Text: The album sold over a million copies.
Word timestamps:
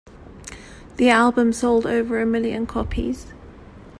The 0.97 1.11
album 1.11 1.53
sold 1.53 1.85
over 1.85 2.19
a 2.19 2.25
million 2.25 2.65
copies. 2.65 3.27